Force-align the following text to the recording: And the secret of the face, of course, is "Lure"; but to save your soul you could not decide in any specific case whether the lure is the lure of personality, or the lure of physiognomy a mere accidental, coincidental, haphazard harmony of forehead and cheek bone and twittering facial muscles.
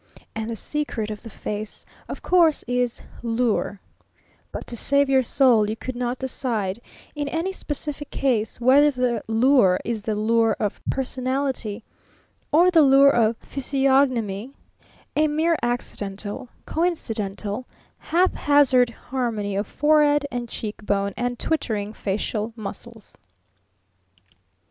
And 0.33 0.49
the 0.49 0.55
secret 0.55 1.11
of 1.11 1.21
the 1.21 1.29
face, 1.29 1.85
of 2.09 2.23
course, 2.23 2.63
is 2.67 3.03
"Lure"; 3.21 3.81
but 4.51 4.65
to 4.65 4.75
save 4.75 5.09
your 5.11 5.21
soul 5.21 5.69
you 5.69 5.75
could 5.75 5.95
not 5.95 6.17
decide 6.17 6.79
in 7.13 7.27
any 7.27 7.53
specific 7.53 8.09
case 8.09 8.59
whether 8.59 8.89
the 8.89 9.23
lure 9.27 9.79
is 9.85 10.01
the 10.01 10.15
lure 10.15 10.53
of 10.59 10.81
personality, 10.89 11.83
or 12.51 12.71
the 12.71 12.81
lure 12.81 13.11
of 13.11 13.37
physiognomy 13.41 14.49
a 15.15 15.27
mere 15.27 15.55
accidental, 15.61 16.49
coincidental, 16.65 17.67
haphazard 17.99 18.89
harmony 18.89 19.55
of 19.55 19.67
forehead 19.67 20.25
and 20.31 20.49
cheek 20.49 20.83
bone 20.83 21.13
and 21.15 21.37
twittering 21.37 21.93
facial 21.93 22.53
muscles. 22.55 23.19